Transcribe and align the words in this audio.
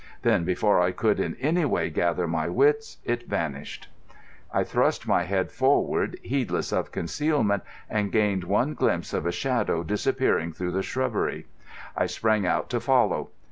Then, 0.23 0.45
before 0.45 0.81
I 0.81 0.89
could 0.93 1.19
in 1.19 1.35
any 1.39 1.63
way 1.63 1.91
gather 1.91 2.25
my 2.27 2.49
wits, 2.49 2.97
it 3.05 3.29
vanished. 3.29 3.87
I 4.51 4.63
thrust 4.63 5.07
my 5.07 5.25
head 5.25 5.51
forward, 5.51 6.17
heedless 6.23 6.71
of 6.73 6.91
concealment, 6.91 7.61
and 7.87 8.11
gained 8.11 8.45
one 8.45 8.73
glimpse 8.73 9.13
of 9.13 9.27
a 9.27 9.31
shadow 9.31 9.83
disappearing 9.83 10.53
through 10.53 10.71
the 10.71 10.81
shrubbery. 10.81 11.45
I 11.95 12.07
sprang 12.07 12.47
out 12.47 12.67
to 12.71 12.79
follow. 12.79 13.29